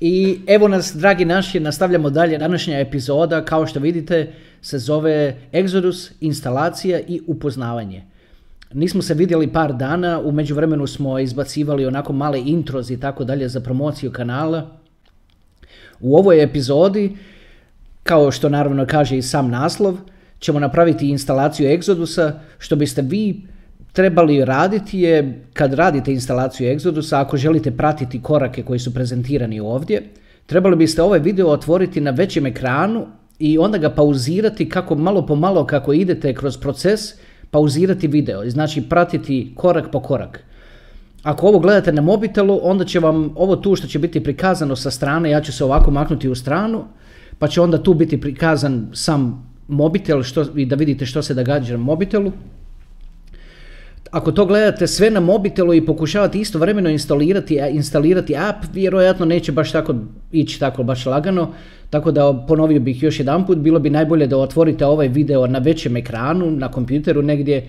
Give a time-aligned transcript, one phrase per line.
[0.00, 2.38] I evo nas, dragi naši, nastavljamo dalje.
[2.38, 8.04] Današnja epizoda, kao što vidite, se zove Exodus, instalacija i upoznavanje.
[8.72, 13.48] Nismo se vidjeli par dana, u međuvremenu smo izbacivali onako male intros i tako dalje
[13.48, 14.78] za promociju kanala.
[16.00, 17.16] U ovoj epizodi,
[18.02, 19.98] kao što naravno kaže i sam naslov,
[20.38, 23.42] ćemo napraviti instalaciju Exodusa, što biste vi
[23.92, 30.02] trebali raditi je, kad radite instalaciju Exodusa, ako želite pratiti korake koji su prezentirani ovdje,
[30.46, 33.06] trebali biste ovaj video otvoriti na većem ekranu
[33.38, 37.00] i onda ga pauzirati kako malo po malo kako idete kroz proces,
[37.50, 40.44] pauzirati video, znači pratiti korak po korak.
[41.22, 44.90] Ako ovo gledate na mobitelu, onda će vam ovo tu što će biti prikazano sa
[44.90, 46.84] strane, ja ću se ovako maknuti u stranu,
[47.38, 51.76] pa će onda tu biti prikazan sam mobitel što, i da vidite što se događa
[51.76, 52.32] na mobitelu
[54.10, 59.72] ako to gledate sve na mobitelu i pokušavate istovremeno instalirati, instalirati app, vjerojatno neće baš
[59.72, 59.94] tako
[60.32, 61.52] ići tako baš lagano.
[61.90, 65.58] Tako da ponovio bih još jedan put, bilo bi najbolje da otvorite ovaj video na
[65.58, 67.68] većem ekranu, na kompjuteru negdje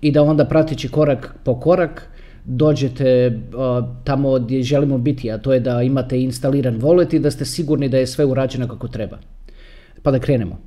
[0.00, 2.08] i da onda pratići korak po korak
[2.44, 3.38] dođete
[4.04, 7.88] tamo gdje želimo biti, a to je da imate instaliran wallet i da ste sigurni
[7.88, 9.18] da je sve urađeno kako treba.
[10.02, 10.58] Pa da krenemo.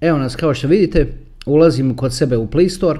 [0.00, 2.98] Evo nas kao što vidite, ulazim kod sebe u Play Store.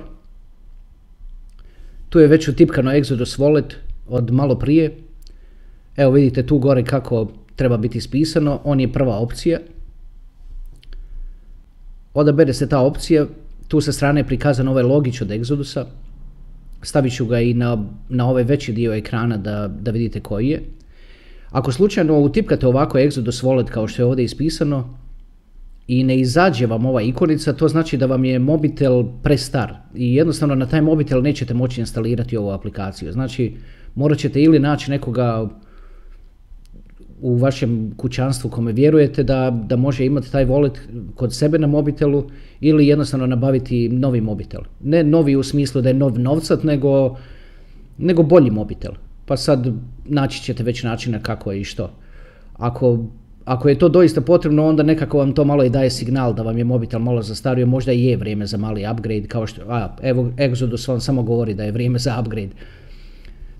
[2.08, 3.74] Tu je već utipkano Exodus Wallet
[4.08, 4.96] od malo prije.
[5.96, 8.60] Evo vidite tu gore kako treba biti ispisano.
[8.64, 9.58] On je prva opcija.
[12.14, 13.26] Odabere se ta opcija.
[13.68, 15.84] Tu sa strane je prikazan ovaj logić od Exodusa.
[16.82, 20.62] Stavit ću ga i na, na ovaj veći dio ekrana da, da vidite koji je.
[21.50, 24.98] Ako slučajno utipkate ovako Exodus Wallet kao što je ovdje ispisano,
[25.88, 30.54] i ne izađe vam ova ikonica, to znači da vam je mobitel prestar i jednostavno
[30.54, 33.12] na taj mobitel nećete moći instalirati ovu aplikaciju.
[33.12, 33.56] Znači
[33.94, 35.48] morat ćete ili naći nekoga
[37.20, 40.78] u vašem kućanstvu kome vjerujete da, da može imati taj wallet
[41.14, 42.24] kod sebe na mobitelu
[42.60, 44.60] ili jednostavno nabaviti novi mobitel.
[44.82, 47.16] Ne novi u smislu da je nov novcat, nego,
[47.98, 48.92] nego bolji mobitel.
[49.26, 49.72] Pa sad
[50.04, 51.90] naći ćete već načina kako i što.
[52.56, 53.04] Ako
[53.46, 56.58] ako je to doista potrebno, onda nekako vam to malo i daje signal da vam
[56.58, 60.30] je mobitel malo zastario, možda i je vrijeme za mali upgrade, kao što, a, evo,
[60.36, 62.50] Exodus vam samo govori da je vrijeme za upgrade.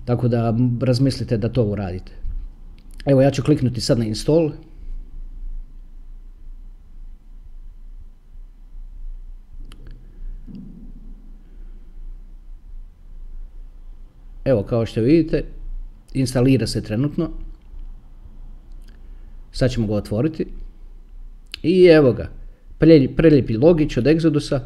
[0.05, 2.11] Tako da razmislite da to uradite.
[3.05, 4.51] Evo ja ću kliknuti sad na install.
[14.45, 15.43] Evo kao što vidite,
[16.13, 17.46] instalira se trenutno.
[19.57, 20.45] Sad ćemo ga otvoriti.
[21.63, 22.29] I evo ga.
[23.15, 24.59] Prelijepi logić od Exodusa.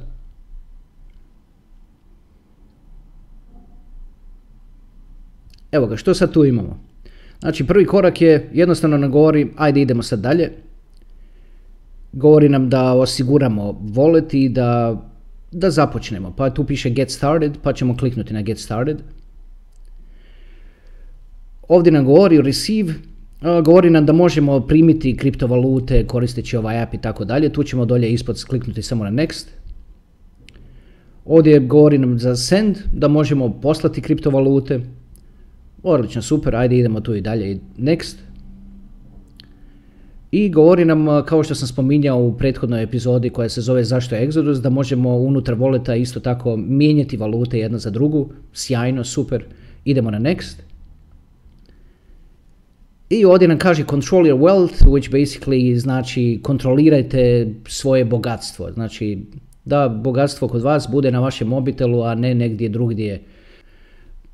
[5.72, 6.80] Evo ga, što sad tu imamo?
[7.40, 10.51] Znači, prvi korak je, jednostavno nam govori, ajde idemo sad dalje.
[12.12, 15.01] Govori nam da osiguramo wallet i da,
[15.51, 16.34] da započnemo.
[16.35, 18.97] Pa tu piše get started, pa ćemo kliknuti na get started.
[21.68, 22.94] Ovdje nam govori receive,
[23.41, 27.50] govori nam da možemo primiti kriptovalute koristeći ovaj app i tako dalje.
[27.50, 29.46] Tu ćemo dolje ispod kliknuti samo na next.
[31.25, 34.80] Ovdje govori nam za send, da možemo poslati kriptovalute.
[35.84, 37.59] Odlično, super, ajde idemo tu i dalje.
[37.78, 38.16] Next.
[40.31, 44.28] I govori nam, kao što sam spominjao u prethodnoj epizodi koja se zove Zašto je
[44.28, 48.30] Exodus, da možemo unutar voleta isto tako mijenjati valute jedna za drugu.
[48.53, 49.46] Sjajno, super.
[49.85, 50.71] Idemo na next.
[53.12, 58.72] I ovdje nam kaže control your wealth, which basically znači kontrolirajte svoje bogatstvo.
[58.72, 59.26] Znači
[59.66, 63.24] da bogatstvo kod vas bude na vašem mobitelu, a ne negdje drugdje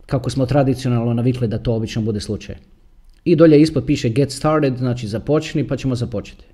[0.06, 2.56] kako smo tradicionalno navikli da to obično bude slučaj.
[3.26, 6.46] I dolje ispod piše get started, znači započni, pa ćemo započeti.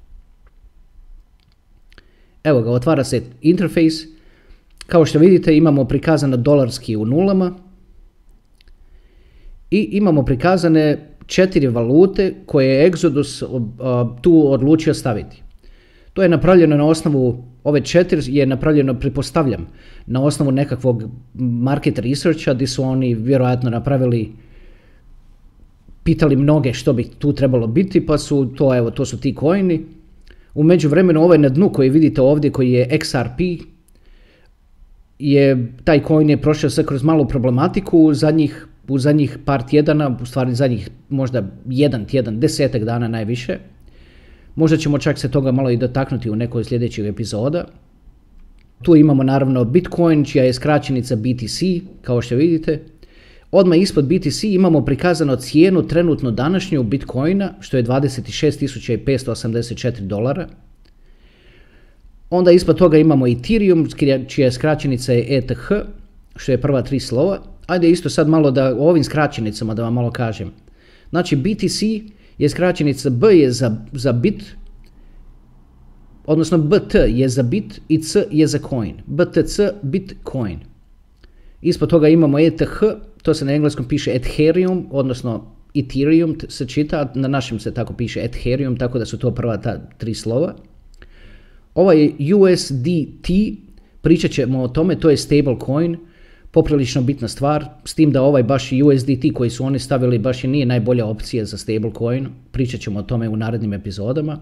[2.44, 4.08] Evo ga, otvara se interface.
[4.88, 7.56] Kao što vidite imamo prikazano dolarski u nulama.
[9.72, 13.44] I imamo prikazane četiri valute koje je Exodus
[14.22, 15.44] tu odlučio staviti.
[16.14, 19.68] To je napravljeno na osnovu, ove četiri je napravljeno, pretpostavljam,
[20.06, 21.04] na osnovu nekakvog
[21.34, 24.32] market researcha gdje su oni vjerojatno napravili
[26.04, 29.82] pitali mnoge što bi tu trebalo biti, pa su to, evo, to su ti coini.
[30.54, 33.64] U međuvremenu ovaj na dnu koji vidite ovdje, koji je XRP,
[35.20, 40.26] je, taj coin je prošao sve kroz malu problematiku zadnjih u zadnjih par tjedana, u
[40.26, 43.58] stvari zadnjih možda jedan tjedan, desetak dana najviše.
[44.56, 47.66] Možda ćemo čak se toga malo i dotaknuti u nekoj sljedećeg epizoda.
[48.82, 51.60] Tu imamo naravno Bitcoin, čija je skraćenica BTC,
[52.02, 52.84] kao što vidite.
[53.52, 60.48] Odmah ispod BTC imamo prikazano cijenu trenutno današnju Bitcoina, što je 26.584 dolara.
[62.30, 63.90] Onda ispod toga imamo Ethereum,
[64.28, 65.72] čija skraćenica je ETH,
[66.36, 67.53] što je prva tri slova.
[67.68, 70.52] Ajde isto sad malo da o ovim skraćenicama da vam malo kažem.
[71.10, 71.82] Znači BTC
[72.38, 74.44] je skraćenica B je za, za bit,
[76.26, 78.96] odnosno BT je za bit i C je za coin.
[79.06, 80.60] BTC Bitcoin.
[81.62, 82.82] Ispod toga imamo ETH,
[83.22, 88.24] to se na engleskom piše Ethereum, odnosno Ethereum se čita, na našem se tako piše
[88.24, 90.56] Ethereum, tako da su to prva ta tri slova.
[91.76, 93.28] Ovaj USDT,
[94.02, 95.98] pričat ćemo o tome, to je stable coin,
[96.54, 100.48] poprilično bitna stvar, s tim da ovaj baš USDT koji su oni stavili baš i
[100.48, 104.38] nije najbolja opcija za stablecoin, pričat ćemo o tome u narednim epizodama.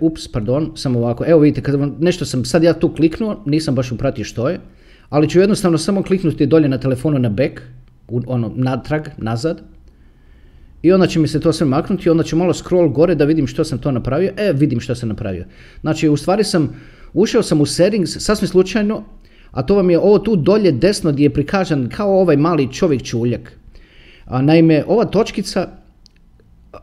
[0.00, 3.92] Ups, pardon, samo ovako, evo vidite, kad nešto sam, sad ja tu kliknuo, nisam baš
[3.92, 4.60] upratio što je,
[5.08, 7.60] ali ću jednostavno samo kliknuti dolje na telefonu na back,
[8.26, 9.62] ono, natrag, nazad,
[10.82, 13.46] i onda će mi se to sve maknuti onda ću malo scroll gore da vidim
[13.46, 14.32] što sam to napravio.
[14.36, 15.44] E, vidim što sam napravio.
[15.80, 16.80] Znači, u stvari sam,
[17.12, 19.04] ušao sam u settings sasvim slučajno
[19.52, 23.02] a to vam je ovo tu dolje desno gdje je prikažan kao ovaj mali čovjek
[23.02, 23.52] čuljak.
[24.24, 25.68] A, naime, ova točkica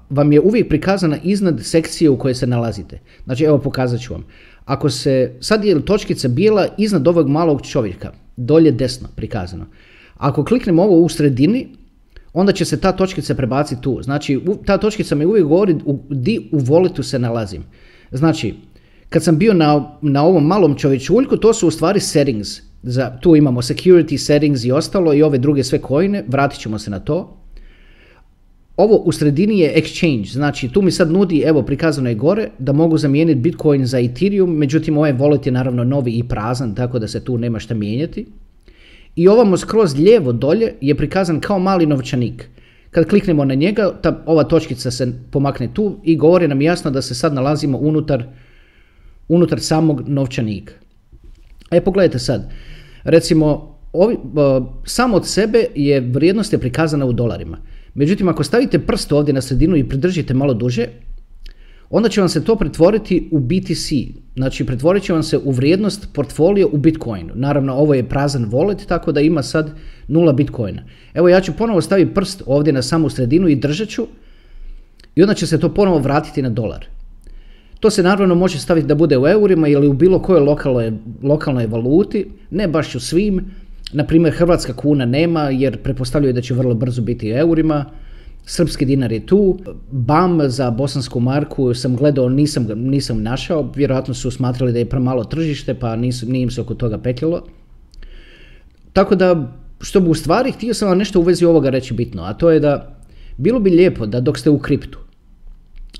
[0.10, 3.00] vam je uvijek prikazana iznad sekcije u kojoj se nalazite.
[3.26, 4.26] Znači, evo pokazat ću vam.
[4.66, 9.66] Ako se, sad je točkica bila iznad ovog malog čovjeka, dolje desno prikazano.
[10.18, 11.68] Ako kliknem ovo u sredini,
[12.34, 14.02] onda će se ta točkica prebaciti tu.
[14.02, 17.64] Znači, ta točkica mi uvijek govori u, di u voletu se nalazim.
[18.12, 18.56] Znači,
[19.10, 22.50] kad sam bio na, na ovom malom čovječuljku, to su u stvari settings.
[22.84, 26.92] Za, tu imamo security settings i ostalo i ove druge sve kojine, vratit ćemo se
[26.92, 27.36] na to.
[28.78, 32.72] Ovo u sredini je exchange, znači tu mi sad nudi, evo prikazano je gore, da
[32.72, 37.08] mogu zamijeniti Bitcoin za Ethereum, međutim ovaj wallet je naravno novi i prazan, tako da
[37.08, 38.26] se tu nema šta mijenjati.
[39.16, 42.50] I ovamo skroz lijevo dolje je prikazan kao mali novčanik.
[42.92, 47.02] Kad kliknemo na njega, ta, ova točkica se pomakne tu i govori nam jasno da
[47.02, 48.24] se sad nalazimo unutar
[49.30, 50.74] unutar samog novčanika.
[51.72, 52.52] E pogledajte sad,
[53.04, 54.18] recimo ovi,
[54.86, 57.58] sam od sebe je vrijednost je prikazana u dolarima.
[57.94, 60.88] Međutim, ako stavite prst ovdje na sredinu i pridržite malo duže,
[61.90, 63.92] onda će vam se to pretvoriti u BTC.
[64.36, 67.34] Znači, pretvorit će vam se u vrijednost portfolio u Bitcoinu.
[67.36, 69.72] Naravno, ovo je prazan wallet, tako da ima sad
[70.08, 70.84] nula Bitcoina.
[71.14, 74.08] Evo, ja ću ponovo staviti prst ovdje na samu sredinu i držat ću
[75.16, 76.86] i onda će se to ponovo vratiti na dolar.
[77.80, 80.94] To se naravno može staviti da bude u eurima ili u bilo kojoj lokalnoj,
[81.24, 83.46] lokalnoj valuti, ne baš u svim.
[83.94, 87.86] Na primjer, hrvatska kuna nema jer prepostavljaju da će vrlo brzo biti u eurima.
[88.46, 89.60] Srpski dinar je tu.
[89.92, 93.72] BAM za bosansku marku sam gledao, nisam, nisam našao.
[93.76, 97.44] Vjerojatno su smatrali da je premalo tržište pa nisu, nije im se oko toga petljalo.
[98.94, 102.24] Tako da, što bi u stvari, htio sam vam nešto u vezi ovoga reći bitno,
[102.24, 102.98] a to je da
[103.38, 105.00] bilo bi lijepo da dok ste u kriptu,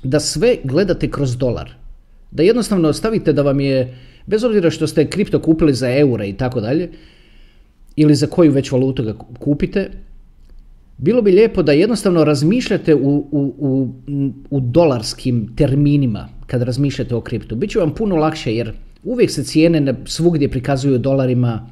[0.02, 1.70] da sve gledate kroz dolar.
[2.30, 6.32] Da jednostavno ostavite da vam je, bez obzira što ste kripto kupili za eure i
[6.32, 6.90] tako dalje,
[7.96, 9.90] ili za koju već valutu ga kupite,
[10.98, 13.88] bilo bi lijepo da jednostavno razmišljate u, u, u,
[14.50, 17.56] u dolarskim terminima kad razmišljate o kriptu.
[17.56, 18.72] Biće vam puno lakše jer
[19.04, 21.70] uvijek se cijene svugdje prikazuju dolarima.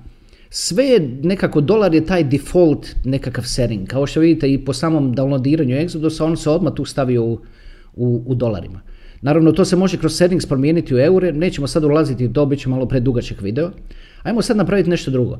[0.51, 3.89] Sve je nekako, dolar je taj default nekakav setting.
[3.89, 7.39] Kao što vidite i po samom downloadiranju Exodusa, on se odmah tu stavio u,
[7.95, 8.81] u, u dolarima.
[9.21, 12.61] Naravno, to se može kroz settings promijeniti u eure, nećemo sad ulaziti u to, bit
[12.61, 13.71] će malo predugačak video.
[14.23, 15.39] Ajmo sad napraviti nešto drugo.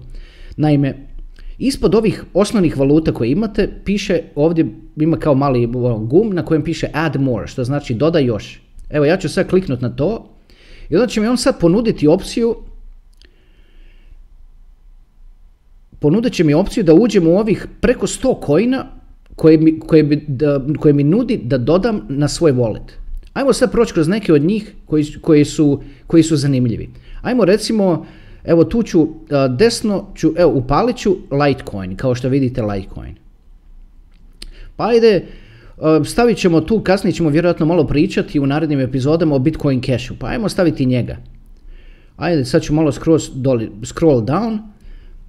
[0.57, 1.07] Naime,
[1.59, 5.67] ispod ovih osnovnih valuta koje imate, piše, ovdje ima kao mali
[5.99, 8.61] gum na kojem piše add more, što znači dodaj još.
[8.91, 10.35] Evo, ja ću sad kliknuti na to
[10.91, 12.57] i onda će mi on sad ponuditi opciju
[16.01, 18.87] ponudit će mi opciju da uđem u ovih preko 100 kojina
[19.39, 20.27] koje mi, koje,
[20.79, 22.91] koje mi nudi da dodam na svoj wallet.
[23.33, 26.89] Ajmo sad proći kroz neke od njih koji, koji, su, koji su zanimljivi.
[27.23, 28.07] Ajmo recimo,
[28.45, 29.09] evo tu ću
[29.59, 33.15] desno, ću, evo upalit ću Litecoin, kao što vidite Litecoin.
[34.77, 35.27] Pa ajde,
[36.05, 40.27] stavit ćemo tu, kasnije ćemo vjerojatno malo pričati u narednim epizodama o Bitcoin Cashu, pa
[40.27, 41.17] ajmo staviti njega.
[42.17, 43.21] Ajde, sad ću malo scroll,
[43.85, 44.59] scroll down.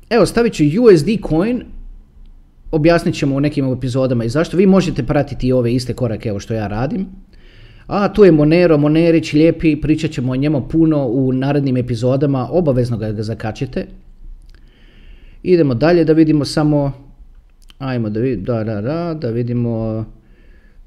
[0.10, 1.64] Evo, stavit ću USD coin,
[2.72, 4.58] objasnit ćemo u nekim epizodama i zašto.
[4.58, 7.08] Vi možete pratiti ove iste korake evo što ja radim.
[7.88, 12.98] A tu je Monero, Monerić lijepi, pričat ćemo o njemu puno u narednim epizodama, obavezno
[12.98, 13.86] ga, ga zakačite.
[15.44, 16.92] Idemo dalje da vidimo samo,
[17.80, 20.06] ajmo da, da, da, da, da vidimo,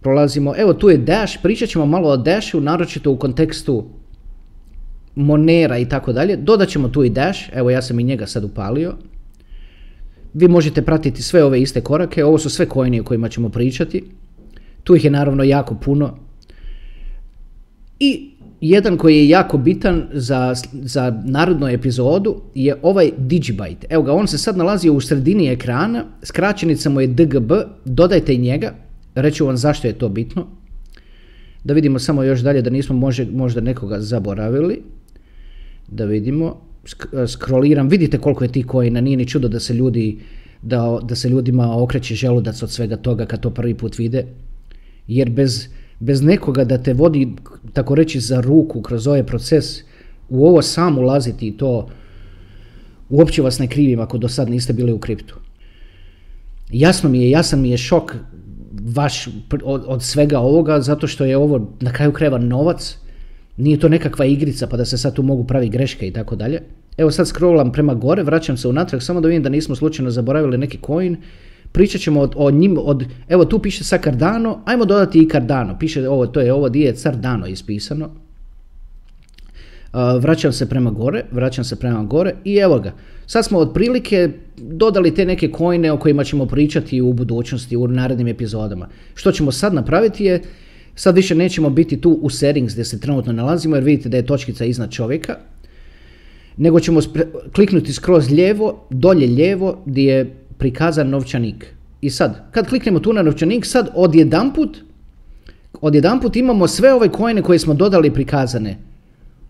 [0.00, 3.84] prolazimo, evo tu je Dash, pričat ćemo malo o Dashu, naročito u kontekstu
[5.14, 6.36] Monera i tako dalje.
[6.36, 8.94] Dodat ćemo tu i Dash, evo ja sam i njega sad upalio.
[10.34, 14.04] Vi možete pratiti sve ove iste korake, ovo su sve kojini o kojima ćemo pričati.
[14.84, 16.18] Tu ih je naravno jako puno.
[18.00, 23.84] I jedan koji je jako bitan za, za narodnu epizodu je ovaj Digibyte.
[23.88, 27.52] Evo ga, on se sad nalazi u sredini ekrana, skraćenica mu je DGB,
[27.84, 28.74] dodajte i njega,
[29.14, 30.46] reću vam zašto je to bitno.
[31.64, 34.82] Da vidimo samo još dalje da nismo može, možda nekoga zaboravili.
[35.88, 36.60] Da vidimo,
[37.26, 40.18] scrolliram, vidite koliko je tih kojina, nije ni čudo da se ljudi
[40.62, 44.24] da, da se ljudima okreće želudac od svega toga kad to prvi put vide.
[45.06, 45.68] Jer bez,
[46.00, 47.28] bez nekoga da te vodi,
[47.72, 49.80] tako reći, za ruku kroz ovaj proces,
[50.28, 51.88] u ovo sam ulaziti i to
[53.10, 55.36] uopće vas ne krivim ako do sad niste bili u kriptu.
[56.70, 58.16] Jasno mi je, jasan mi je šok
[58.94, 59.28] vaš
[59.64, 62.98] od, od svega ovoga, zato što je ovo na kraju krajeva novac,
[63.56, 66.62] nije to nekakva igrica pa da se sad tu mogu pravi greške i tako dalje.
[66.96, 70.58] Evo sad scrollam prema gore, vraćam se unatrag samo da vidim da nismo slučajno zaboravili
[70.58, 71.16] neki coin.
[71.72, 75.78] Pričat ćemo od, o njim, od, evo tu piše sa Cardano, ajmo dodati i Cardano,
[75.78, 78.10] piše ovo, to je ovo di je Cardano ispisano.
[80.20, 82.92] Vraćam se prema gore, vraćam se prema gore i evo ga.
[83.26, 88.28] Sad smo otprilike dodali te neke kojne o kojima ćemo pričati u budućnosti, u narednim
[88.28, 88.88] epizodama.
[89.14, 90.42] Što ćemo sad napraviti je,
[90.94, 94.26] sad više nećemo biti tu u settings gdje se trenutno nalazimo jer vidite da je
[94.26, 95.36] točkica iznad čovjeka,
[96.56, 97.00] nego ćemo
[97.54, 101.74] kliknuti skroz lijevo, dolje lijevo gdje je prikazan novčanik.
[102.00, 104.78] I sad, kad kliknemo tu na novčanik, sad odjedanput,
[105.80, 108.78] odjedanput imamo sve ove kojene koje smo dodali prikazane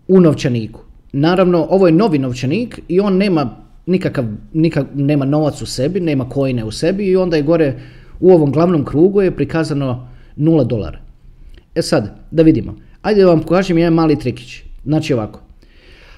[0.07, 0.79] u novčaniku.
[1.11, 6.29] Naravno, ovo je novi novčanik i on nema nikakav, nikak, nema novac u sebi, nema
[6.29, 7.79] kojine u sebi i onda je gore
[8.19, 10.07] u ovom glavnom krugu je prikazano
[10.37, 10.99] 0 dolara.
[11.75, 12.75] E sad, da vidimo.
[13.01, 14.61] Ajde da vam pokažem jedan mali trikić.
[14.85, 15.39] Znači ovako.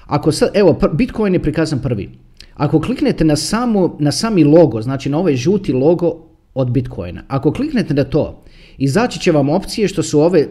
[0.06, 2.10] Ako sad, evo, Bitcoin je prikazan prvi.
[2.54, 7.52] Ako kliknete na, samu, na sami logo, znači na ovaj žuti logo od Bitcoina, ako
[7.52, 8.44] kliknete na to,
[8.78, 10.46] izaći će vam opcije što su ove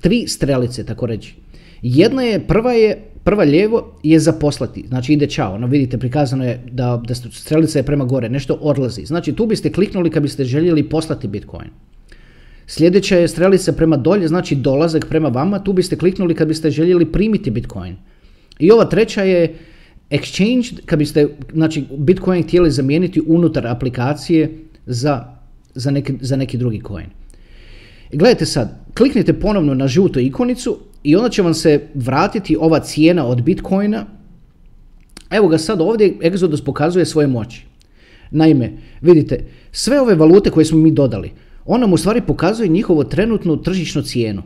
[0.00, 1.34] tri strelice, tako reći.
[1.82, 6.44] Jedna je, prva je, prva lijevo je za poslati, znači ide čao, ono vidite prikazano
[6.44, 9.04] je da, da strelica je prema gore, nešto odlazi.
[9.04, 11.70] Znači tu biste kliknuli kad biste željeli poslati Bitcoin.
[12.70, 17.12] Sljedeća je strelica prema dolje, znači dolazak prema vama, tu biste kliknuli kad biste željeli
[17.12, 17.96] primiti Bitcoin.
[18.58, 19.54] I ova treća je
[20.10, 25.24] exchange, kad biste znači, Bitcoin htjeli zamijeniti unutar aplikacije za,
[25.74, 27.06] za, neki, za neki drugi coin.
[28.12, 33.26] Gledajte sad, kliknite ponovno na žutu ikonicu i onda će vam se vratiti ova cijena
[33.26, 34.06] od Bitcoina.
[35.30, 37.66] Evo ga sad ovdje Exodus pokazuje svoje moći.
[38.30, 41.30] Naime, vidite, sve ove valute koje smo mi dodali,
[41.68, 44.42] on nam u stvari pokazuje njihovu trenutnu tržišnu cijenu.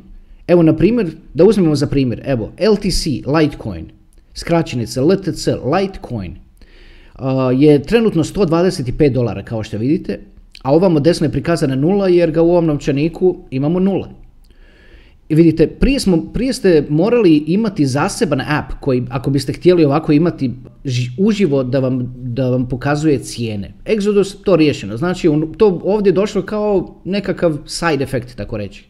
[0.46, 3.86] Evo, na primjer, da uzmemo za primjer, evo, LTC, Litecoin,
[4.34, 6.36] skraćenica LTC, Litecoin,
[7.58, 10.20] je trenutno 125 dolara kao što vidite,
[10.62, 14.08] a ovamo desno je prikazana nula jer ga u ovom novčaniku imamo nula.
[15.32, 20.12] I vidite, prije, smo, prije ste morali imati zaseban app koji, ako biste htjeli ovako
[20.12, 20.50] imati
[21.18, 23.74] uživo da vam, da vam pokazuje cijene.
[23.84, 28.84] Exodus to riješeno, znači to ovdje je došlo kao nekakav side effect, tako reći.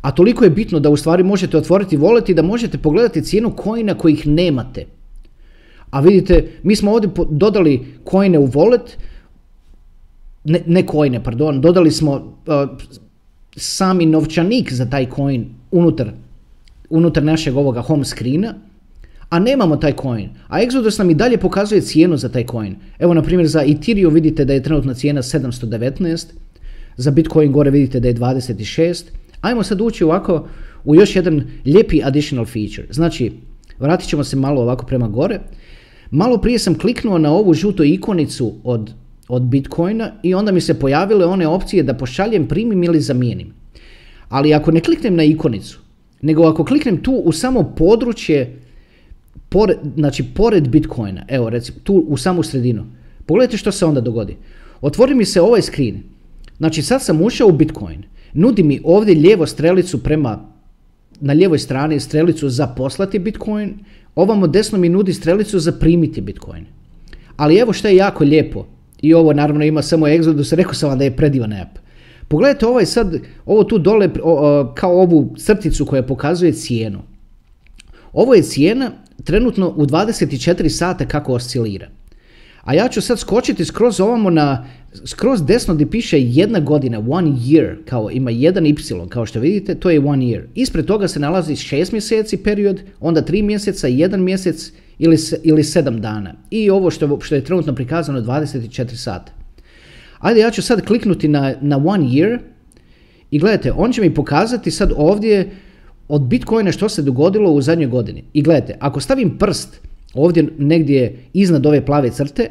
[0.00, 3.50] A toliko je bitno da u stvari možete otvoriti wallet i da možete pogledati cijenu
[3.50, 4.86] kojina kojih nemate.
[5.90, 8.96] A vidite, mi smo ovdje dodali kojine u wallet,
[10.44, 12.24] ne, ne kojine, pardon, dodali smo uh,
[13.58, 16.10] sami novčanik za taj coin unutar,
[16.90, 18.54] unutar našeg ovoga home screena,
[19.30, 20.30] a nemamo taj coin.
[20.48, 22.76] A Exodus nam i dalje pokazuje cijenu za taj coin.
[22.98, 26.26] Evo, na primjer, za Ethereum vidite da je trenutna cijena 719,
[26.96, 29.04] za Bitcoin gore vidite da je 26,
[29.40, 30.48] Ajmo sad ući ovako
[30.84, 32.86] u još jedan lijepi additional feature.
[32.90, 33.32] Znači,
[33.78, 35.40] vratit ćemo se malo ovako prema gore.
[36.10, 38.92] Malo prije sam kliknuo na ovu žutu ikonicu od,
[39.28, 43.52] od Bitcoina i onda mi se pojavile one opcije da pošaljem, primim ili zamijenim.
[44.28, 45.78] Ali ako ne kliknem na ikonicu,
[46.22, 48.58] nego ako kliknem tu u samo područje,
[49.48, 52.86] pored, znači pored Bitcoina, evo recimo tu u samu sredinu,
[53.26, 54.36] pogledajte što se onda dogodi.
[54.80, 56.02] Otvori mi se ovaj screen.
[56.56, 60.48] Znači sad sam ušao u Bitcoin nudi mi ovdje lijevo strelicu prema,
[61.20, 63.74] na lijevoj strani strelicu za poslati Bitcoin,
[64.14, 66.66] ovamo desno mi nudi strelicu za primiti Bitcoin.
[67.36, 68.66] Ali evo što je jako lijepo,
[69.02, 71.78] i ovo naravno ima samo Exodus, rekao sam vam da je predivan app.
[72.28, 74.10] Pogledajte ovaj sad, ovo tu dole
[74.74, 76.98] kao ovu crticu koja pokazuje cijenu.
[78.12, 78.90] Ovo je cijena
[79.24, 81.88] trenutno u 24 sata kako oscilira.
[82.62, 84.66] A ja ću sad skočiti skroz ovamo na,
[85.04, 88.74] skroz desno gdje piše jedna godina, one year, kao ima jedan y,
[89.08, 90.42] kao što vidite, to je one year.
[90.54, 96.00] Ispred toga se nalazi šest mjeseci period, onda tri mjeseca, jedan mjesec ili, ili 7
[96.00, 96.34] dana.
[96.50, 99.32] I ovo što, što je trenutno prikazano 24 sata.
[100.18, 102.38] Ajde, ja ću sad kliknuti na, na one year
[103.30, 105.50] i gledajte, on će mi pokazati sad ovdje
[106.08, 108.24] od Bitcoina što se dogodilo u zadnjoj godini.
[108.32, 109.80] I gledajte, ako stavim prst
[110.14, 112.50] ovdje negdje iznad ove plave crte,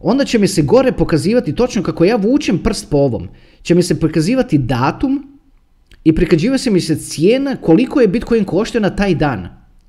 [0.00, 3.28] onda će mi se gore pokazivati točno kako ja vučem prst po ovom.
[3.62, 5.38] Će mi se pokazivati datum
[6.04, 9.48] i prikađiva se mi se cijena koliko je Bitcoin koštio na taj dan.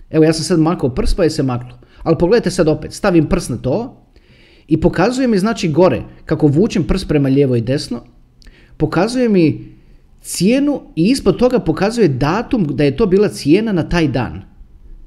[0.10, 1.85] Evo ja sam sad makao prst pa je se maklo.
[2.06, 4.02] Ali pogledajte sad opet, stavim prst na to
[4.68, 8.02] i pokazuje mi znači gore kako vučem prst prema lijevo i desno.
[8.78, 9.76] Pokazuje mi
[10.22, 14.42] cijenu i ispod toga pokazuje datum da je to bila cijena na taj dan.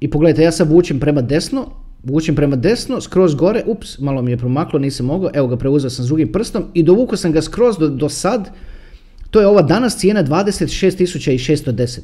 [0.01, 1.67] I pogledajte, ja sad vučem prema desno,
[2.03, 5.91] vučem prema desno, skroz gore, ups, malo mi je promaklo, nisam mogao, evo ga preuzeo
[5.91, 8.51] sam s drugim prstom i dovukao sam ga skroz do, do sad,
[9.31, 12.01] to je ova danas cijena 26.610.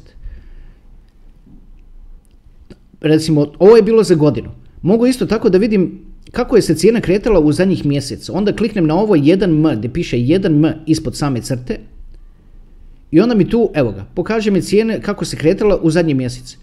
[3.01, 4.64] Recimo, ovo je bilo za godinu.
[4.85, 5.99] Mogu isto tako da vidim
[6.31, 8.29] kako je se cijena kretala u zadnjih mjesec.
[8.29, 11.79] Onda kliknem na ovo 1M gdje piše 1M ispod same crte
[13.11, 16.57] i onda mi tu, evo ga, pokaže mi cijene kako se kretala u zadnji mjesec.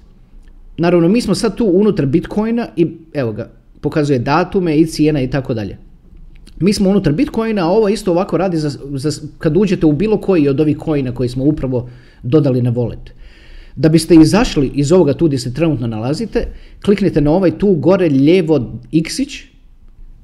[0.77, 3.51] Naravno, mi smo sad tu unutar Bitcoina i evo ga,
[3.81, 5.77] pokazuje datume i cijena i tako dalje.
[6.61, 10.21] Mi smo unutar Bitcoina, a ovo isto ovako radi za, za, kad uđete u bilo
[10.21, 11.89] koji od ovih coina koji smo upravo
[12.23, 13.11] dodali na wallet.
[13.77, 16.47] Da biste izašli iz ovoga tu gdje se trenutno nalazite,
[16.85, 19.45] kliknite na ovaj tu gore lijevo xić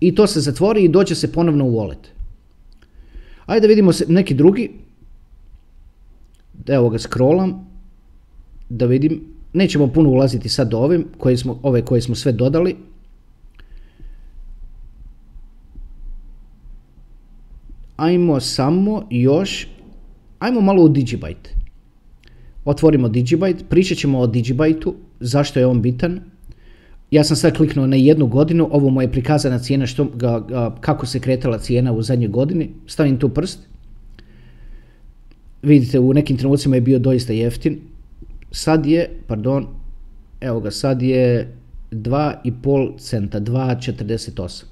[0.00, 2.08] i to se zatvori i doće se ponovno u wallet.
[3.46, 4.70] Ajde vidimo neki drugi
[6.66, 7.66] evo ga scrollam
[8.68, 9.20] da vidim,
[9.52, 12.76] nećemo puno ulaziti sad do ovim, koje smo, ove koje smo sve dodali.
[17.96, 19.68] Ajmo samo još,
[20.38, 21.57] ajmo malo u Digibyte.
[22.68, 26.20] Otvorimo Digibyte, pričat ćemo o Digibyte-u, zašto je on bitan.
[27.10, 31.06] Ja sam sad kliknuo na jednu godinu, ovo mu je prikazana cijena, što, ga, kako
[31.06, 32.70] se kretala cijena u zadnjoj godini.
[32.87, 33.58] Stavim tu prst
[35.62, 37.78] vidite u nekim trenucima je bio doista jeftin.
[38.50, 39.66] Sad je, pardon,
[40.40, 41.54] evo ga, sad je
[41.92, 44.64] 2,5 centa, 2,48.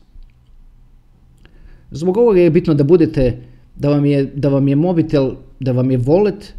[1.91, 3.39] Zbog ovoga je bitno da budete,
[3.77, 6.53] da vam je, da vam je mobitel, da vam je wallet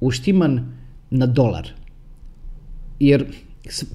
[0.00, 0.81] uštiman
[1.12, 1.68] na dolar.
[3.00, 3.24] Jer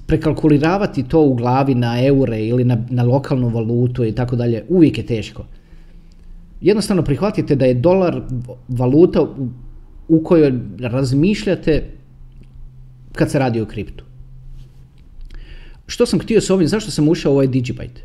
[0.07, 4.97] prekalkuliravati to u glavi na eure ili na, na lokalnu valutu i tako dalje, uvijek
[4.97, 5.45] je teško.
[6.61, 8.21] Jednostavno prihvatite da je dolar
[8.67, 9.25] valuta
[10.07, 11.83] u kojoj razmišljate
[13.13, 14.03] kad se radi o kriptu.
[15.87, 18.01] Što sam htio s ovim, zašto sam ušao u ovaj Digibyte?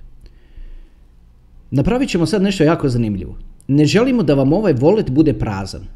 [1.70, 3.38] Napravit ćemo sad nešto jako zanimljivo.
[3.68, 5.86] Ne želimo da vam ovaj wallet bude prazan.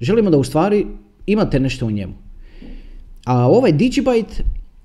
[0.00, 0.86] Želimo da u stvari
[1.26, 2.14] imate nešto u njemu.
[3.26, 4.42] A ovaj Digibyte,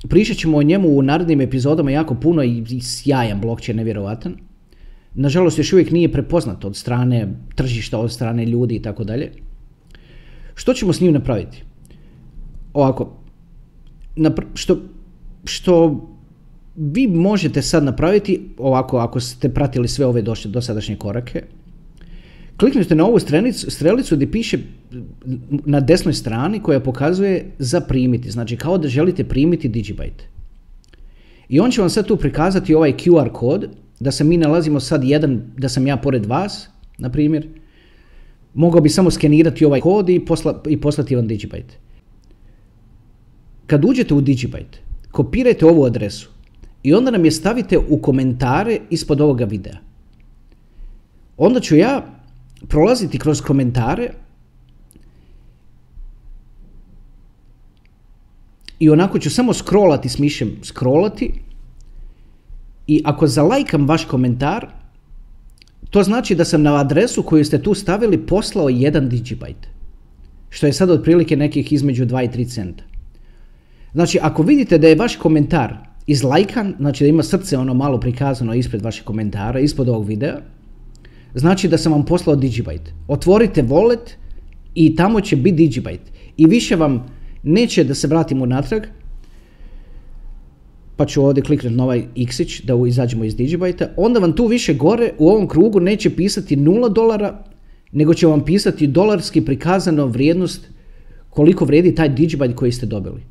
[0.09, 4.35] pričat ćemo o njemu u narednim epizodama jako puno i sjajan blockchain, nevjerovatan.
[5.13, 9.31] Nažalost, još uvijek nije prepoznat od strane tržišta, od strane ljudi i tako dalje.
[10.55, 11.63] Što ćemo s njim napraviti?
[12.73, 13.17] Ovako,
[14.53, 14.77] što,
[15.43, 16.01] što
[16.75, 21.43] vi možete sad napraviti, ovako ako ste pratili sve ove dosadašnje korake,
[22.61, 24.57] kliknite na ovu strelicu, strelicu gdje piše
[25.65, 30.29] na desnoj strani koja pokazuje za primiti, znači kao da želite primiti Digibyte.
[31.49, 33.69] I on će vam sad tu prikazati ovaj QR kod,
[33.99, 37.47] da se mi nalazimo sad jedan, da sam ja pored vas, na primjer,
[38.53, 41.73] mogao bi samo skenirati ovaj kod i, posla, i poslati vam Digibyte.
[43.67, 44.77] Kad uđete u Digibyte,
[45.11, 46.29] kopirajte ovu adresu
[46.83, 49.77] i onda nam je stavite u komentare ispod ovoga videa.
[51.37, 52.20] Onda ću ja
[52.67, 54.09] prolaziti kroz komentare
[58.79, 61.33] i onako ću samo scrollati s mišem scrollati
[62.87, 64.67] i ako zalajkam vaš komentar,
[65.89, 69.67] to znači da sam na adresu koju ste tu stavili poslao jedan Digibyte.
[70.49, 72.83] Što je sad otprilike nekih između 2 i 3 centa.
[73.93, 78.53] Znači, ako vidite da je vaš komentar izlajkan, znači da ima srce ono malo prikazano
[78.53, 80.37] ispred vašeg komentara, ispod ovog videa,
[81.35, 82.91] znači da sam vam poslao Digibyte.
[83.07, 84.15] Otvorite wallet
[84.75, 86.11] i tamo će biti Digibyte.
[86.37, 87.05] I više vam
[87.43, 88.83] neće da se vratimo natrag,
[90.95, 94.73] pa ću ovdje kliknuti na ovaj xić da izađemo iz Digibyte, onda vam tu više
[94.73, 97.43] gore u ovom krugu neće pisati 0 dolara,
[97.91, 100.69] nego će vam pisati dolarski prikazano vrijednost
[101.29, 103.30] koliko vrijedi taj Digibyte koji ste dobili.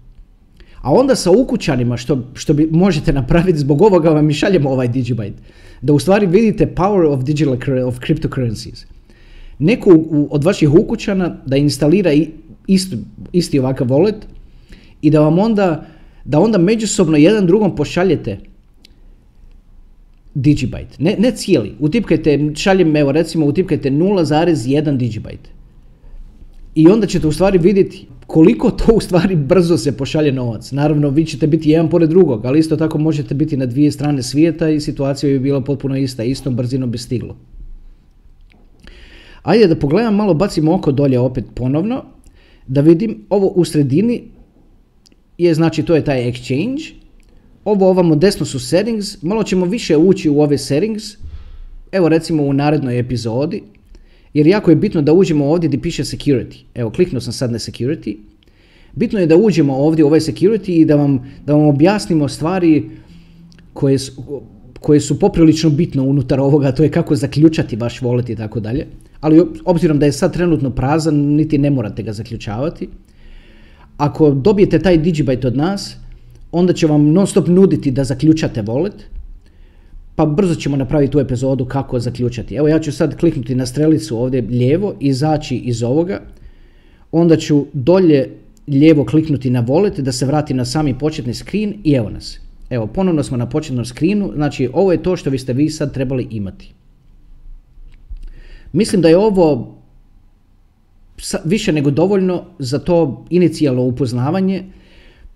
[0.80, 4.88] A onda sa ukućanima što, što bi možete napraviti zbog ovoga vam i šaljemo ovaj
[4.88, 5.38] Digibyte.
[5.82, 7.54] Da u stvari vidite power of digital
[7.86, 8.86] of cryptocurrencies.
[9.58, 12.10] Neko od vaših ukućana da instalira
[12.66, 12.96] isti,
[13.32, 14.22] isti ovakav wallet
[15.02, 15.86] i da vam onda
[16.24, 18.38] da onda međusobno jedan drugom pošaljete
[20.34, 20.98] Digibyte.
[20.98, 21.74] Ne, ne cijeli.
[21.78, 25.59] Utipkajte, šaljem, evo recimo, utipkajte 0,1 Digibyte.
[26.80, 30.72] I onda ćete u stvari vidjeti koliko to u stvari brzo se pošalje novac.
[30.72, 34.22] Naravno, vi ćete biti jedan pored drugog, ali isto tako možete biti na dvije strane
[34.22, 37.36] svijeta i situacija bi bila potpuno ista, istom brzinom bi stiglo.
[39.42, 42.04] Ajde da pogledam malo, bacimo oko dolje opet ponovno,
[42.66, 44.22] da vidim, ovo u sredini
[45.38, 46.92] je, znači to je taj exchange,
[47.64, 51.04] ovo ovamo desno su settings, malo ćemo više ući u ove settings,
[51.92, 53.62] evo recimo u narednoj epizodi,
[54.34, 56.56] jer jako je bitno da uđemo ovdje gdje piše security.
[56.74, 58.16] Evo, kliknuo sam sad na security.
[58.94, 62.90] Bitno je da uđemo ovdje u ovaj security i da vam, da vam objasnimo stvari
[63.72, 64.42] koje su,
[64.80, 68.86] koje su poprilično bitno unutar ovoga, to je kako zaključati vaš wallet i tako dalje.
[69.20, 72.88] Ali obzirom da je sad trenutno prazan, niti ne morate ga zaključavati.
[73.96, 75.96] Ako dobijete taj Digibyte od nas,
[76.52, 79.04] onda će vam non stop nuditi da zaključate wallet,
[80.20, 82.54] pa brzo ćemo napraviti tu epizodu kako zaključati.
[82.54, 86.20] Evo ja ću sad kliknuti na strelicu ovdje lijevo, izaći iz ovoga,
[87.12, 88.28] onda ću dolje
[88.68, 92.40] lijevo kliknuti na wallet da se vrati na sami početni screen i evo nas.
[92.70, 96.26] Evo, ponovno smo na početnom screenu, znači ovo je to što biste vi sad trebali
[96.30, 96.74] imati.
[98.72, 99.76] Mislim da je ovo
[101.44, 104.64] više nego dovoljno za to inicijalno upoznavanje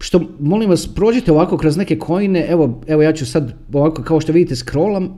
[0.04, 4.20] što, molim vas, prođite ovako kroz neke coine, evo, evo ja ću sad ovako kao
[4.20, 5.08] što vidite scrollam,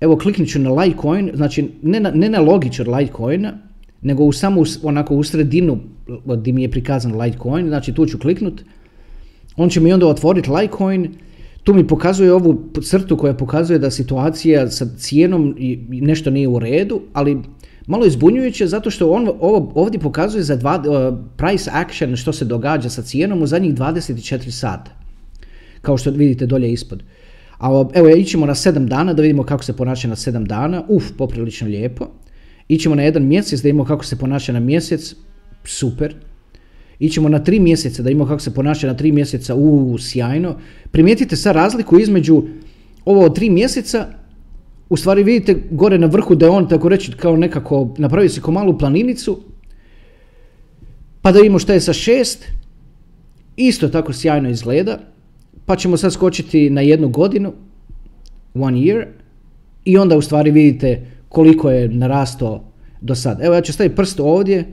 [0.00, 3.52] evo kliknut ću na Litecoin, znači ne na, ne na logič od Litecoina,
[4.02, 5.78] nego u samo onako u sredinu
[6.24, 8.62] gdje mi je prikazan Litecoin, znači tu ću kliknut,
[9.56, 11.08] on će mi onda otvoriti Litecoin,
[11.64, 15.56] tu mi pokazuje ovu crtu koja pokazuje da situacija sa cijenom
[15.88, 17.38] nešto nije u redu, ali
[17.90, 22.44] malo izbunjujuće zato što on ovo ovdje pokazuje za dva, uh, price action što se
[22.44, 24.90] događa sa cijenom u zadnjih 24 sata.
[25.82, 27.02] Kao što vidite dolje ispod.
[27.58, 30.84] A evo ićemo na 7 dana da vidimo kako se ponaša na 7 dana.
[30.88, 32.06] Uf, poprilično lijepo.
[32.68, 35.14] Ićemo na jedan mjesec da vidimo kako se ponaša na mjesec.
[35.64, 36.14] Super.
[36.98, 39.54] Ićemo na 3 mjeseca da vidimo kako se ponaša na 3 mjeseca.
[39.54, 40.56] U, sjajno.
[40.90, 42.42] Primijetite sad razliku između
[43.04, 44.19] ovo 3 mjeseca
[44.90, 48.40] u stvari vidite gore na vrhu da je on tako reći kao nekako napravio se
[48.40, 49.40] kao malu planinicu
[51.22, 52.46] pa da vidimo šta je sa šest
[53.56, 54.98] isto tako sjajno izgleda
[55.66, 57.52] pa ćemo sad skočiti na jednu godinu
[58.54, 59.06] one year
[59.84, 62.64] i onda u stvari vidite koliko je narastao
[63.00, 63.40] do sad.
[63.42, 64.64] Evo ja ću staviti prst ovdje,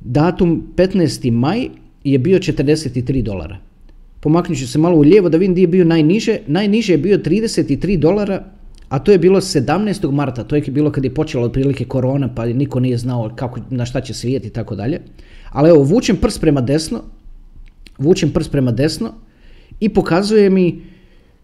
[0.00, 1.30] datum 15.
[1.30, 1.68] maj
[2.04, 3.58] je bio 43 dolara.
[4.20, 6.38] Pomaknut ću se malo u lijevo da vidim gdje je bio najniže.
[6.46, 8.44] Najniže je bio 33 dolara
[8.88, 10.10] a to je bilo 17.
[10.10, 13.86] marta, to je bilo kad je počela otprilike korona pa niko nije znao kako, na
[13.86, 15.00] šta će svijeti i tako dalje.
[15.50, 17.02] Ali evo, vučem prst prema desno,
[17.98, 19.12] vučem prst prema desno
[19.80, 20.82] i pokazuje mi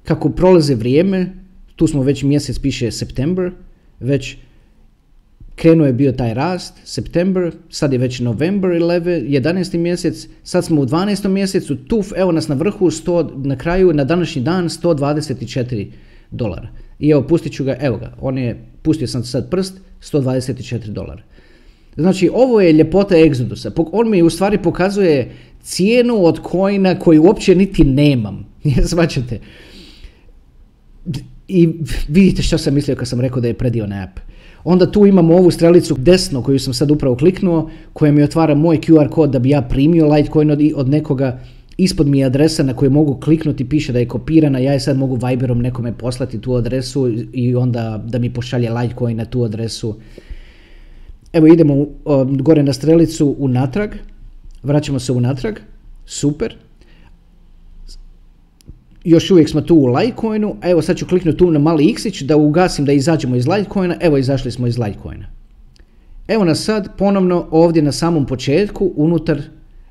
[0.04, 1.32] kako prolaze vrijeme,
[1.76, 3.52] tu smo već mjesec piše September,
[4.00, 4.36] već
[5.54, 9.78] krenuo je bio taj rast, September, sad je već November 11, 11.
[9.78, 11.28] mjesec, sad smo u 12.
[11.28, 15.90] mjesecu, tuf, evo nas na vrhu, 100, na kraju, na današnji dan 124
[16.30, 16.68] dolara.
[16.98, 21.22] I evo, pustit ću ga, evo ga, on je, pustio sam sad prst, 124 dolara.
[21.96, 23.88] Znači, ovo je ljepota Exodusa.
[23.92, 25.30] On mi u stvari pokazuje
[25.62, 28.46] cijenu od kojina koju uopće niti nemam.
[28.90, 29.40] Svačate.
[31.48, 31.68] I
[32.08, 34.18] vidite što sam mislio kad sam rekao da je predivan app.
[34.64, 38.78] Onda tu imamo ovu strelicu desno koju sam sad upravo kliknuo, koja mi otvara moj
[38.78, 41.40] QR kod da bi ja primio Litecoin od, od nekoga
[41.76, 44.96] Ispod mi je adresa na koju mogu kliknuti, piše da je kopirana, ja je sad
[44.96, 49.96] mogu Viberom nekome poslati tu adresu i onda da mi pošalje Litecoin na tu adresu.
[51.32, 51.86] Evo idemo
[52.40, 53.90] gore na strelicu unatrag,
[54.62, 55.54] vraćamo se unatrag,
[56.06, 56.56] super.
[59.04, 62.36] Još uvijek smo tu u Litecoinu, evo sad ću kliknuti tu na mali xić da
[62.36, 65.26] ugasim da izađemo iz Litecoina, evo izašli smo iz Litecoina.
[66.28, 69.42] Evo nas sad ponovno ovdje na samom početku unutar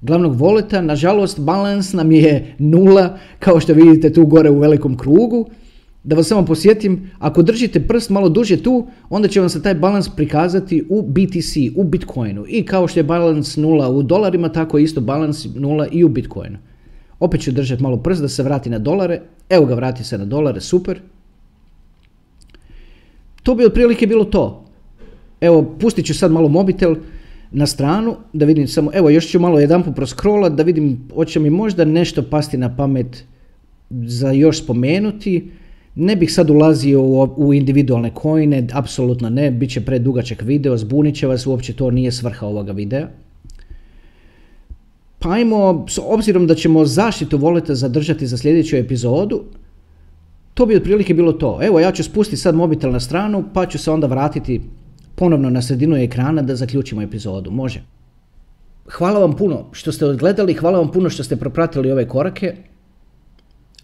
[0.04, 0.82] glavnog voleta.
[0.82, 5.50] Nažalost, balans nam je nula, kao što vidite tu gore u velikom krugu.
[6.04, 9.76] Da vas samo posjetim, ako držite prst malo duže tu, onda će vam se taj
[9.76, 12.46] balans prikazati u BTC, u Bitcoinu.
[12.48, 16.10] I kao što je balans nula u dolarima, tako je isto balans nula i u
[16.10, 16.58] Bitcoinu.
[17.20, 19.22] Opet ću držati malo prst da se vrati na dolare.
[19.50, 21.00] Evo ga, vrati se na dolare, super.
[23.44, 24.66] To bi otprilike bilo to.
[25.42, 26.96] Evo, pustit ću sad malo mobitel
[27.54, 31.50] na stranu, da vidim samo, evo još ću malo jedan proscrollat, da vidim hoće mi
[31.50, 33.24] možda nešto pasti na pamet
[33.90, 35.52] za još spomenuti.
[35.96, 37.04] Ne bih sad ulazio
[37.38, 42.12] u, individualne kojine, apsolutno ne, bit će predugačak video, zbunit će vas, uopće to nije
[42.12, 43.08] svrha ovoga videa.
[45.20, 49.44] Pa ajmo, s obzirom da ćemo zaštitu volete zadržati za sljedeću epizodu,
[50.54, 51.60] To bi otprilike bilo to.
[51.62, 54.62] Evo, ja ću spustiti sad mobitel na stranu, pa ću se onda vratiti
[55.16, 57.52] ponovno na sredinu ekrana da zaključimo epizodu.
[57.52, 57.84] Može.
[58.92, 62.56] Hvala vam puno što ste odgledali, hvala vam puno što ste propratili ove korake.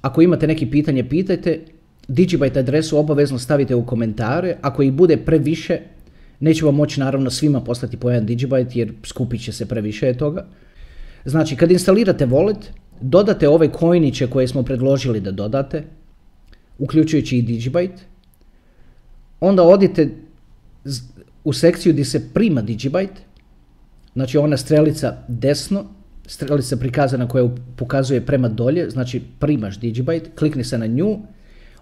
[0.01, 1.59] Ako imate neki pitanje, pitajte.
[2.07, 4.57] Digibyte adresu obavezno stavite u komentare.
[4.61, 5.79] Ako ih bude previše,
[6.39, 10.45] neće vam moći naravno svima poslati po jedan Digibyte jer skupit će se previše toga.
[11.25, 15.83] Znači, kad instalirate wallet, dodate ove kojniće koje smo predložili da dodate,
[16.79, 17.99] uključujući i Digibyte,
[19.39, 20.09] onda odite
[21.43, 23.19] u sekciju gdje se prima Digibyte,
[24.13, 25.85] znači ona strelica desno,
[26.25, 31.19] strelica prikazana koja pokazuje prema dolje, znači primaš Digibyte, klikni se na nju,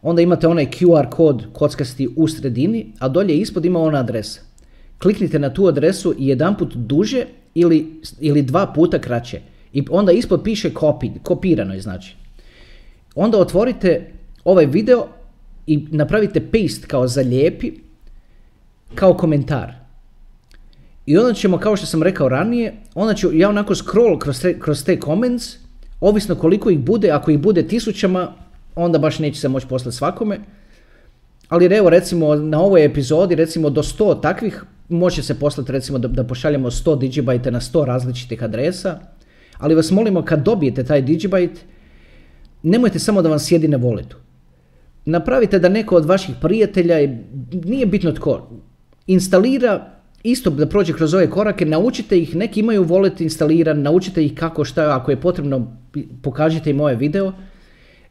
[0.02, 4.42] onda imate onaj QR kod kockasti u sredini, a dolje ispod ima ona adresa.
[4.98, 9.42] Kliknite na tu adresu i jedanput duže ili, ili dva puta kraće.
[9.74, 12.16] I onda ispod piše copy, kopirano je znači.
[13.16, 14.12] Onda otvorite
[14.46, 15.08] ovaj video
[15.68, 17.72] i napravite paste kao zalijepi,
[18.96, 19.74] kao komentar.
[21.06, 24.60] I onda ćemo, kao što sam rekao ranije, onda ću ja onako scroll kroz te,
[24.60, 25.56] kroz te comments,
[26.02, 28.34] ovisno koliko ih bude, ako ih bude tisućama,
[28.76, 30.40] onda baš neće se moći poslati svakome.
[31.50, 36.08] Ali evo recimo na ovoj epizodi recimo do 100 takvih može se poslati recimo da,
[36.08, 39.00] da pošaljemo 100 digibajte na 100 različitih adresa.
[39.58, 41.60] Ali vas molimo kad dobijete taj digibajt,
[42.64, 44.18] nemojte samo da vam sjedi na voletu.
[45.06, 46.96] Napravite da neko od vaših prijatelja,
[47.64, 48.50] nije bitno tko,
[49.08, 54.36] instalira isto da prođe kroz ove korake, naučite ih, neki imaju volet instaliran, naučite ih
[54.36, 55.78] kako šta, ako je potrebno
[56.22, 57.34] pokažite im ovaj video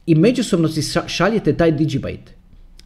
[0.06, 2.36] i međusobno si šaljete taj Digibyte.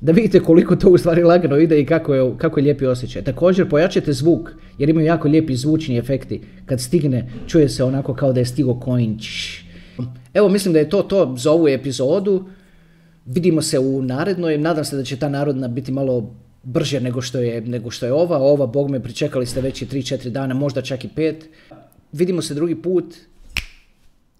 [0.00, 3.22] Da vidite koliko to u stvari lagano ide i kako je, kako je lijepi osjećaj.
[3.22, 6.40] Također pojačajte zvuk jer imaju jako lijepi zvučni efekti.
[6.66, 9.18] Kad stigne čuje se onako kao da je stigo coin.
[10.34, 12.44] Evo mislim da je to to za ovu epizodu.
[13.26, 14.58] Vidimo se u narednoj.
[14.58, 18.12] Nadam se da će ta narodna biti malo brže nego što je, nego što je
[18.12, 18.38] ova.
[18.38, 21.34] Ova, bog me, pričekali ste već i 3-4 dana, možda čak i 5.
[22.12, 23.14] Vidimo se drugi put.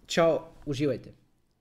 [0.08, 1.19] Ćao, uživajte.